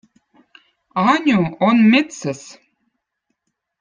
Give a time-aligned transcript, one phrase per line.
[1.09, 2.41] An̕u on mettsez